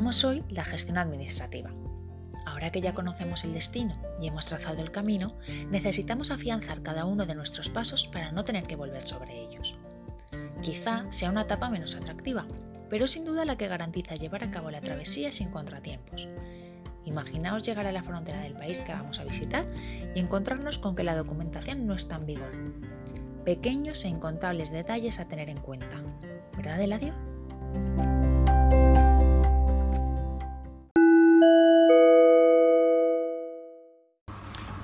[0.00, 1.74] Abordamos hoy la gestión administrativa.
[2.46, 5.36] Ahora que ya conocemos el destino y hemos trazado el camino,
[5.68, 9.76] necesitamos afianzar cada uno de nuestros pasos para no tener que volver sobre ellos.
[10.62, 12.46] Quizá sea una etapa menos atractiva,
[12.88, 16.30] pero sin duda la que garantiza llevar a cabo la travesía sin contratiempos.
[17.04, 19.66] Imaginaos llegar a la frontera del país que vamos a visitar
[20.14, 22.52] y encontrarnos con que la documentación no está en vigor.
[23.44, 26.02] Pequeños e incontables detalles a tener en cuenta.
[26.56, 27.29] ¿Verdad, Eladio?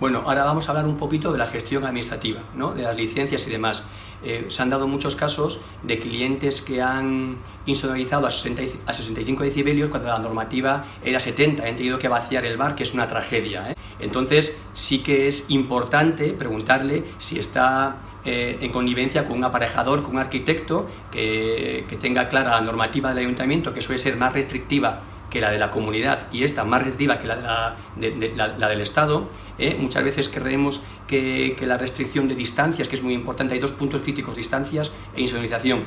[0.07, 2.71] Bueno, ahora vamos a hablar un poquito de la gestión administrativa, ¿no?
[2.71, 3.83] de las licencias y demás.
[4.23, 10.11] Eh, se han dado muchos casos de clientes que han insonorizado a, 65 decibelios cuando
[10.11, 13.73] la normativa era 70, han tenido que vaciar el bar, que es una tragedia.
[13.73, 13.75] ¿eh?
[13.99, 20.13] Entonces, sí que es importante preguntarle si está eh, en connivencia con un aparejador, con
[20.13, 25.03] un arquitecto, que, tenga clara la normativa del ayuntamiento, que suele ser más restrictiva
[25.37, 29.77] que la de la comunidad y esta más restrictiva que la, la del Estado, ¿eh?
[29.79, 34.01] Muchas veces creemos que, la restricción de distancias, que es muy importante, hay dos puntos
[34.01, 35.85] críticos, distancias e insonorización,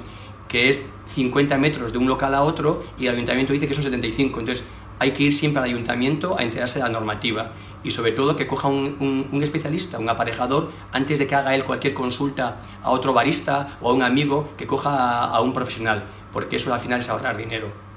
[0.47, 3.83] que es 50 metros de un local a otro y el ayuntamiento dice que son
[3.83, 4.39] 75.
[4.39, 4.63] Entonces
[4.99, 7.53] hay que ir siempre al ayuntamiento a enterarse de la normativa
[7.83, 11.95] y sobre todo que coja un, especialista, un aparejador, antes de que haga él cualquier
[11.95, 16.71] consulta a otro barista o a un amigo, que coja a un profesional, porque eso
[16.71, 17.88] al final es ahorrar dinero.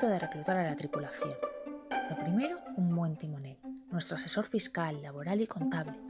[0.00, 1.34] De reclutar a la tripulación.
[2.08, 3.58] Lo primero, un buen timonel,
[3.90, 6.00] nuestro asesor fiscal, laboral y contable,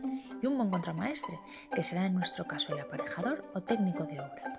[0.41, 1.39] y un buen contramaestre,
[1.75, 4.52] que será en nuestro caso el aparejador o técnico de obra.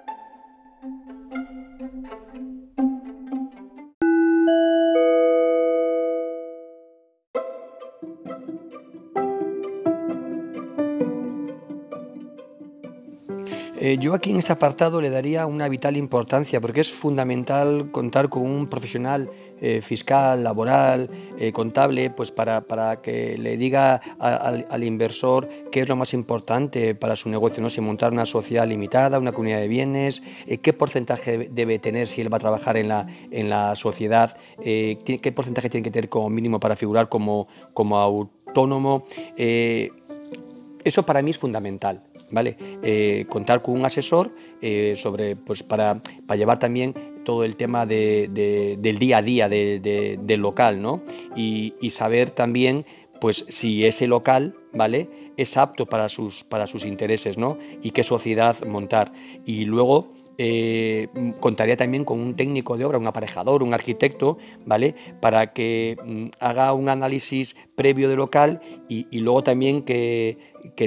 [13.85, 18.29] Eh, yo aquí en este apartado le daría una vital importancia porque es fundamental contar
[18.29, 19.29] con un profesional
[19.59, 25.89] eh, fiscal, laboral, eh, contable, pues para, para, que le diga al, inversor qué es
[25.89, 27.69] lo más importante para su negocio, ¿no?
[27.69, 30.23] si montar una sociedad limitada, una comunidad de bienes,
[30.61, 35.33] qué porcentaje debe tener si él va a trabajar en la, en la sociedad, qué
[35.35, 39.03] porcentaje tiene que tener como mínimo para figurar como, como autónomo.
[39.35, 42.12] eso para mí es fundamental.
[42.33, 42.57] ¿Vale?
[42.81, 47.85] Eh, contar con un asesor eh, sobre, pues para, para, llevar también todo el tema
[47.85, 51.03] de, del día a día del local, ¿no?
[51.35, 52.85] Y, saber también
[53.21, 55.07] pues si ese local, ¿vale?
[55.37, 57.57] es apto para sus, para sus intereses, ¿no?
[57.81, 59.13] Y qué sociedad montar.
[59.45, 61.07] Y luego eh,
[61.39, 64.95] contaría también con un técnico de obra, un aparejador, un arquitecto, ¿vale?
[65.21, 70.37] Para que mm, haga un análisis previo de local y, luego también que,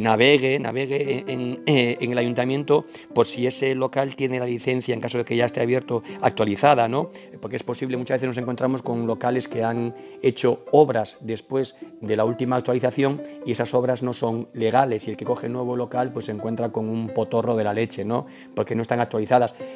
[0.01, 5.19] navegue, navegue eh, en, el ayuntamiento por si ese local tiene la licencia en caso
[5.19, 7.11] de que ya esté abierto actualizada, ¿no?
[7.41, 12.17] Porque es posible, muchas veces nos encontramos con locales que han hecho obras después de
[12.17, 16.13] la última actualización y esas obras no son legales y el que coge nuevo local
[16.13, 18.27] pues se encuentra con un potorro de la leche, ¿no?
[18.55, 19.27] Porque no están actualizadas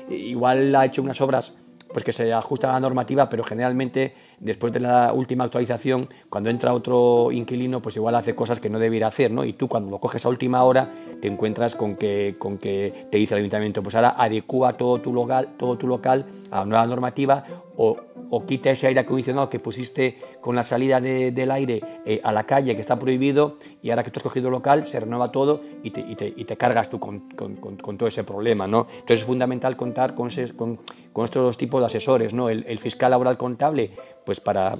[0.08, 1.54] Igual ha hecho unas obras
[1.92, 6.50] pues que se ajustan a la normativa, pero generalmente después de la última actualización, cuando
[6.50, 9.44] entra otro inquilino, pues igual hace cosas que no debiera hacer, ¿no?
[9.44, 13.18] Y tú cuando lo coges a última hora te encuentras con que, con que te
[13.18, 16.86] dice el ayuntamiento, pues ahora adecúa todo tu local, todo tu local a la nueva
[16.86, 17.44] normativa
[17.76, 17.96] o,
[18.30, 22.44] o quita ese aire acondicionado que pusiste con la salida del aire eh, a la
[22.44, 25.90] calle que está prohibido y ahora que tú has cogido local se renueva todo y
[25.90, 28.86] te, y te, y te cargas tú con, con, con, todo ese problema, ¿no?
[28.92, 30.80] Entonces es fundamental contar con, con,
[31.12, 32.48] con estos dos tipos de asesores, ¿no?
[32.48, 33.90] El, el fiscal laboral contable
[34.24, 34.76] pues para,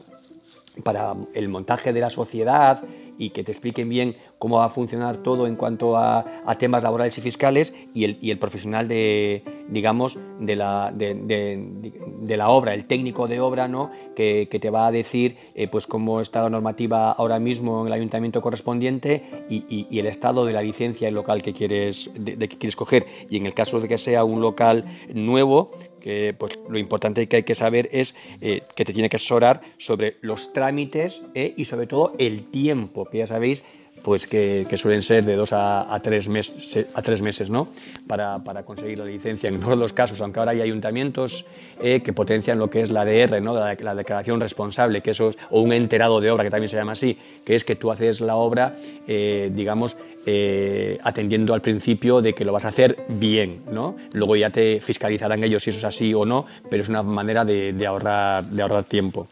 [0.85, 2.83] para el montaje de la sociedad
[3.21, 6.25] y que te expliquen bien cómo va a funcionar todo en cuanto a,
[6.59, 12.49] temas laborales y fiscales y el, y el profesional de, digamos, de la, de, la
[12.49, 13.91] obra, el técnico de obra, ¿no?
[14.17, 17.93] que, te va a decir eh, pues cómo está la normativa ahora mismo en el
[17.93, 22.77] ayuntamiento correspondiente y, y, el estado de la licencia local que quieres, de, que quieres
[22.77, 23.07] coger.
[23.29, 27.37] Y en el caso de que sea un local nuevo, que pues, lo importante que
[27.37, 31.67] hay que saber es eh, que te tiene que asesorar sobre los trámites eh, y
[31.67, 33.63] sobre todo el tiempo, que ya sabéis
[34.03, 37.69] pues que, suelen ser de dos a, tres, meses, a tres meses ¿no?
[38.07, 41.45] para, para, conseguir la licencia en todos los casos, aunque ahora hay ayuntamientos
[41.81, 43.55] eh, que potencian lo que es la DR, ¿no?
[43.55, 47.19] la, declaración responsable, que eso o un enterado de obra, que también se llama así,
[47.45, 48.77] que es que tú haces la obra,
[49.07, 53.97] digamos, eh, atendiendo al principio de que lo vas a hacer bien, ¿no?
[54.13, 57.43] Luego ya te fiscalizarán ellos si eso es así o no, pero es una manera
[57.43, 59.29] de, ahorrar, de ahorrar tiempo.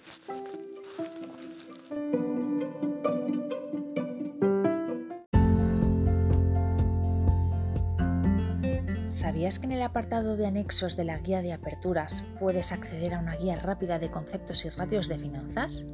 [9.11, 13.21] ¿Sabías que en el apartado de anexos de la guía de aperturas puedes acceder a
[13.21, 15.87] una guía rápida de conceptos y ratios de finanzas?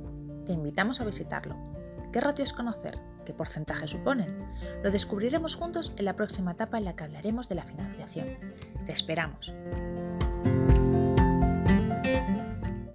[0.47, 1.57] Te invitamos a visitarlo.
[2.13, 2.99] ¿Qué ratios conocer?
[3.25, 4.37] ¿Qué porcentaje suponen?
[4.83, 8.37] Lo descubriremos juntos en la próxima etapa en la que hablaremos de la financiación.
[8.85, 9.55] Te esperamos.